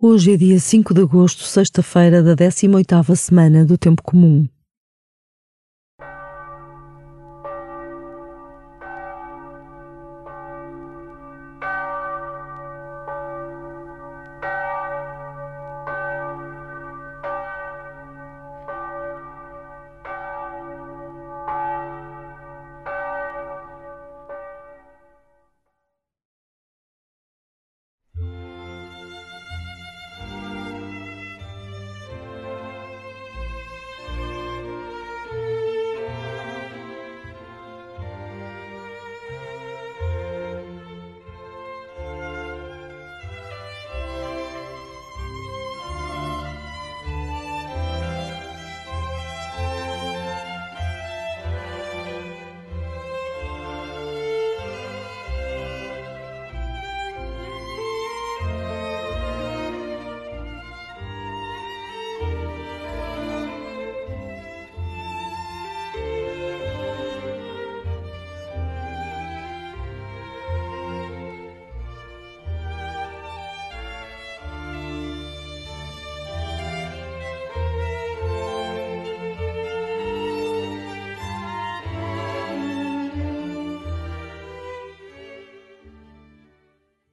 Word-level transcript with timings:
Hoje 0.00 0.34
é 0.34 0.36
dia 0.36 0.60
5 0.60 0.94
de 0.94 1.02
agosto, 1.02 1.42
sexta-feira 1.42 2.22
da 2.22 2.36
18ª 2.36 3.16
semana 3.16 3.64
do 3.64 3.76
Tempo 3.76 4.00
Comum. 4.00 4.46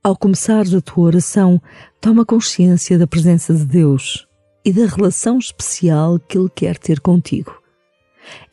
Ao 0.06 0.16
começares 0.16 0.72
a 0.72 0.82
tua 0.82 1.06
oração, 1.06 1.60
toma 2.00 2.24
consciência 2.24 2.96
da 2.96 3.08
presença 3.08 3.52
de 3.56 3.66
Deus 3.66 4.28
e 4.64 4.72
da 4.72 4.86
relação 4.86 5.40
especial 5.40 6.20
que 6.20 6.38
Ele 6.38 6.48
quer 6.48 6.78
ter 6.78 7.00
contigo. 7.00 7.60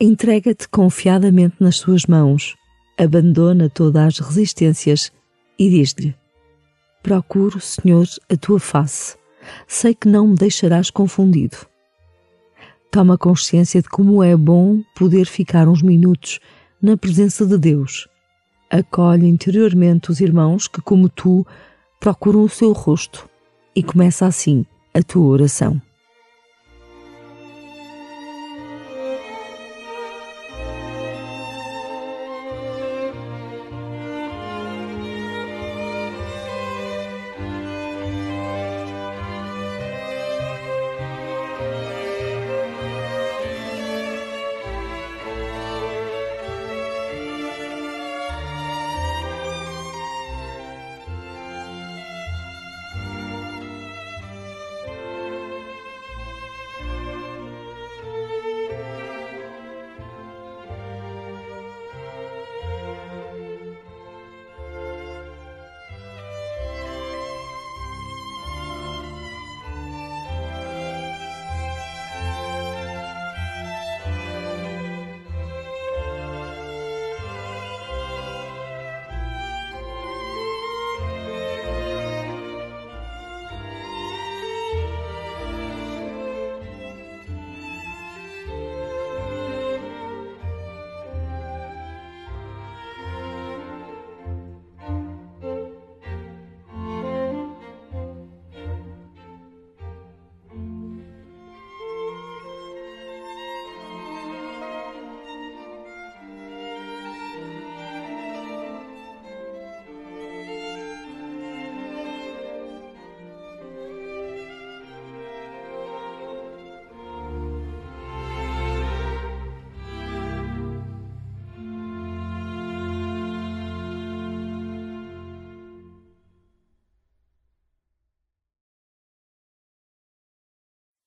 Entrega-te 0.00 0.66
confiadamente 0.66 1.56
nas 1.60 1.76
suas 1.76 2.06
mãos, 2.06 2.56
abandona 2.98 3.68
todas 3.68 4.18
as 4.18 4.18
resistências 4.20 5.12
e 5.58 5.68
diz-lhe: 5.68 6.14
Procuro, 7.02 7.60
Senhor, 7.60 8.06
a 8.30 8.36
tua 8.38 8.58
face. 8.58 9.18
Sei 9.68 9.94
que 9.94 10.08
não 10.08 10.28
me 10.28 10.36
deixarás 10.36 10.88
confundido. 10.88 11.58
Toma 12.90 13.18
consciência 13.18 13.82
de 13.82 13.90
como 13.90 14.24
é 14.24 14.34
bom 14.34 14.80
poder 14.96 15.26
ficar 15.26 15.68
uns 15.68 15.82
minutos 15.82 16.40
na 16.80 16.96
presença 16.96 17.44
de 17.44 17.58
Deus 17.58 18.08
acolhe 18.72 19.28
interiormente 19.28 20.10
os 20.10 20.20
irmãos 20.20 20.66
que, 20.66 20.80
como 20.80 21.08
tu, 21.10 21.46
procuram 22.00 22.42
o 22.42 22.48
seu 22.48 22.72
rosto 22.72 23.28
e 23.76 23.82
começa 23.82 24.24
assim 24.26 24.64
a 24.94 25.02
tua 25.02 25.26
oração. 25.26 25.80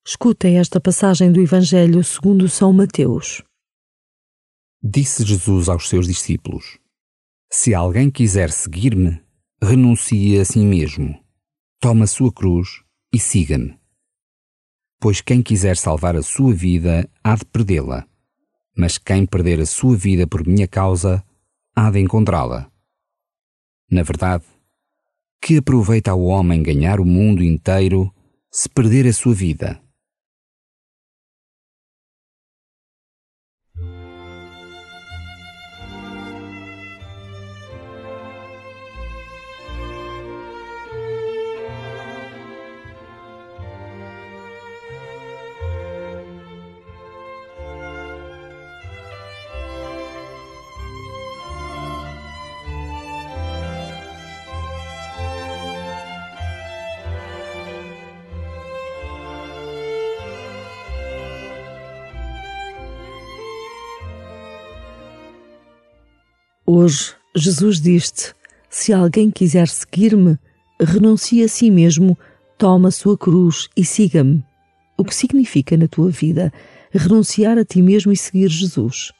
Escuta 0.08 0.46
esta 0.48 0.80
passagem 0.80 1.32
do 1.32 1.40
Evangelho 1.40 2.04
segundo 2.04 2.48
São 2.48 2.72
Mateus. 2.72 3.42
Disse 4.80 5.24
Jesus 5.24 5.68
aos 5.68 5.88
seus 5.88 6.06
discípulos: 6.06 6.78
Se 7.50 7.74
alguém 7.74 8.08
quiser 8.08 8.52
seguir-me, 8.52 9.20
renuncie 9.60 10.38
a 10.38 10.44
si 10.44 10.60
mesmo, 10.60 11.18
tome 11.80 12.04
a 12.04 12.06
sua 12.06 12.32
cruz 12.32 12.84
e 13.12 13.18
siga-me. 13.18 13.76
Pois 15.00 15.20
quem 15.20 15.42
quiser 15.42 15.76
salvar 15.76 16.14
a 16.14 16.22
sua 16.22 16.54
vida 16.54 17.10
há 17.24 17.34
de 17.34 17.44
perdê-la, 17.44 18.06
mas 18.78 18.98
quem 18.98 19.26
perder 19.26 19.60
a 19.60 19.66
sua 19.66 19.96
vida 19.96 20.24
por 20.24 20.46
minha 20.46 20.68
causa 20.68 21.20
há 21.74 21.90
de 21.90 21.98
encontrá-la. 21.98 22.70
Na 23.90 24.04
verdade, 24.04 24.44
que 25.42 25.56
aproveita 25.56 26.12
ao 26.12 26.22
homem 26.22 26.62
ganhar 26.62 27.00
o 27.00 27.04
mundo 27.04 27.42
inteiro 27.42 28.14
se 28.52 28.68
perder 28.68 29.04
a 29.08 29.12
sua 29.12 29.34
vida? 29.34 29.84
Hoje, 66.66 67.14
Jesus 67.34 67.80
diz-te: 67.80 68.34
se 68.68 68.92
alguém 68.92 69.30
quiser 69.30 69.68
seguir-me, 69.68 70.38
renuncie 70.80 71.44
a 71.44 71.48
si 71.48 71.70
mesmo, 71.70 72.18
Toma 72.58 72.88
a 72.88 72.90
sua 72.90 73.18
cruz 73.18 73.68
e 73.76 73.84
siga-me. 73.84 74.42
O 74.96 75.04
que 75.04 75.14
significa 75.14 75.76
na 75.76 75.86
tua 75.86 76.08
vida 76.08 76.50
renunciar 76.90 77.58
a 77.58 77.64
ti 77.66 77.82
mesmo 77.82 78.12
e 78.12 78.16
seguir 78.16 78.48
Jesus? 78.48 79.12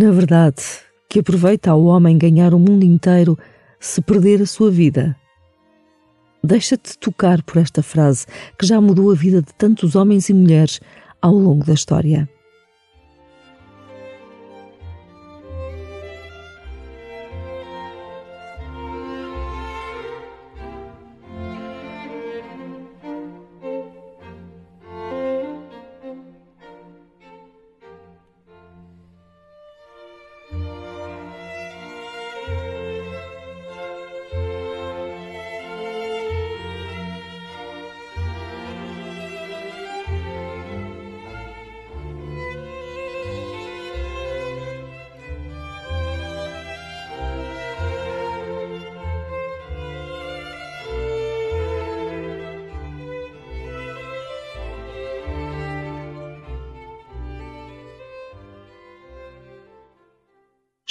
Na 0.00 0.12
verdade, 0.12 0.62
que 1.10 1.18
aproveita 1.18 1.72
ao 1.72 1.82
homem 1.82 2.16
ganhar 2.16 2.54
o 2.54 2.58
mundo 2.60 2.84
inteiro 2.84 3.36
se 3.80 4.00
perder 4.00 4.40
a 4.40 4.46
sua 4.46 4.70
vida. 4.70 5.16
Deixa-te 6.40 6.96
tocar 6.96 7.42
por 7.42 7.56
esta 7.56 7.82
frase 7.82 8.24
que 8.56 8.64
já 8.64 8.80
mudou 8.80 9.10
a 9.10 9.14
vida 9.16 9.42
de 9.42 9.52
tantos 9.54 9.96
homens 9.96 10.28
e 10.28 10.34
mulheres 10.34 10.80
ao 11.20 11.34
longo 11.34 11.66
da 11.66 11.74
história. 11.74 12.30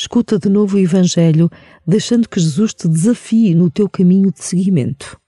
Escuta 0.08 0.40
de 0.40 0.48
novo 0.48 0.78
o 0.78 0.80
Evangelho, 0.80 1.50
deixando 1.86 2.30
que 2.30 2.40
Jesus 2.40 2.74
te 2.74 2.88
desafie 2.88 3.54
no 3.54 3.70
teu 3.70 3.90
caminho 3.90 4.32
de 4.32 4.42
seguimento. 4.42 5.20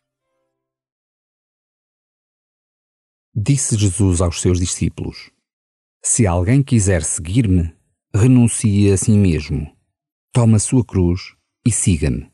Disse 3.36 3.76
Jesus 3.76 4.22
aos 4.22 4.40
seus 4.40 4.58
discípulos: 4.58 5.32
Se 6.02 6.26
alguém 6.26 6.64
quiser 6.64 7.04
seguir-me, 7.04 7.76
renuncie 8.16 8.90
a 8.94 8.96
si 8.96 9.12
mesmo, 9.12 9.70
tome 10.32 10.56
a 10.56 10.60
sua 10.60 10.86
cruz 10.86 11.36
e 11.68 11.72
siga-me. 11.74 12.32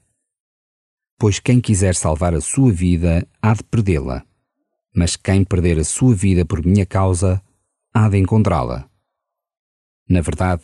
Pois 1.17 1.39
quem 1.39 1.59
quiser 1.59 1.95
salvar 1.95 2.35
a 2.35 2.41
sua 2.41 2.71
vida 2.71 3.27
há 3.41 3.55
de 3.55 3.63
perdê-la, 3.63 4.23
mas 4.95 5.15
quem 5.15 5.43
perder 5.43 5.79
a 5.79 5.83
sua 5.83 6.13
vida 6.13 6.45
por 6.45 6.63
minha 6.63 6.85
causa 6.85 7.41
há 7.91 8.07
de 8.07 8.19
encontrá-la. 8.19 8.87
Na 10.07 10.21
verdade, 10.21 10.61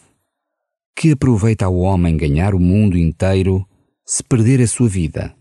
que 0.96 1.12
aproveita 1.12 1.66
ao 1.66 1.78
homem 1.78 2.18
ganhar 2.18 2.54
o 2.54 2.60
mundo 2.60 2.98
inteiro 2.98 3.66
se 4.06 4.24
perder 4.24 4.62
a 4.62 4.68
sua 4.68 4.88
vida? 4.88 5.36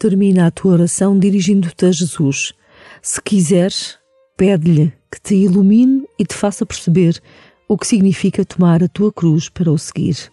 Termina 0.00 0.46
a 0.46 0.50
tua 0.50 0.72
oração 0.72 1.18
dirigindo-te 1.18 1.84
a 1.84 1.92
Jesus. 1.92 2.54
Se 3.02 3.20
quiseres, 3.20 3.98
pede-lhe 4.34 4.94
que 5.12 5.20
te 5.20 5.34
ilumine 5.34 6.06
e 6.18 6.24
te 6.24 6.34
faça 6.34 6.64
perceber 6.64 7.20
o 7.68 7.76
que 7.76 7.86
significa 7.86 8.42
tomar 8.42 8.82
a 8.82 8.88
tua 8.88 9.12
cruz 9.12 9.50
para 9.50 9.70
o 9.70 9.76
seguir. 9.76 10.32